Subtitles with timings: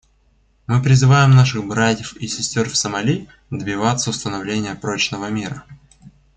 [0.65, 5.63] Мы призываем наших братьев и сестер в Сомали добиваться установления прочного мира.